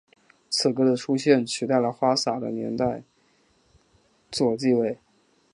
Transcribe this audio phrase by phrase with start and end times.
[0.49, 3.03] 此歌的出现取替了花洒的年度
[4.31, 4.97] 作地位。